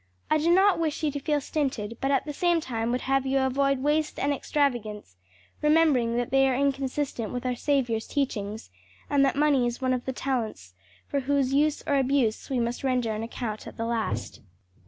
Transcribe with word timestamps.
I 0.31 0.39
do 0.39 0.49
not 0.51 0.79
wish 0.79 1.03
you 1.03 1.11
to 1.11 1.19
feel 1.19 1.39
stinted, 1.39 1.99
but 2.01 2.09
at 2.09 2.25
the 2.25 2.33
same 2.33 2.59
time 2.59 2.91
would 2.91 3.01
have 3.01 3.23
you 3.27 3.37
avoid 3.37 3.83
waste 3.83 4.17
and 4.17 4.33
extravagance, 4.33 5.15
remembering 5.61 6.17
that 6.17 6.31
they 6.31 6.49
are 6.49 6.55
inconsistent 6.55 7.31
with 7.31 7.45
our 7.45 7.53
Saviour's 7.53 8.07
teachings, 8.07 8.71
and 9.11 9.23
that 9.23 9.35
money 9.35 9.67
is 9.67 9.79
one 9.79 9.93
of 9.93 10.05
the 10.05 10.11
talents 10.11 10.73
for 11.07 11.19
whose 11.19 11.53
use 11.53 11.83
or 11.85 11.97
abuse 11.99 12.49
we 12.49 12.59
must 12.59 12.83
render 12.83 13.13
an 13.13 13.21
account 13.21 13.67
at 13.67 13.77
the 13.77 13.85
last." 13.85 14.41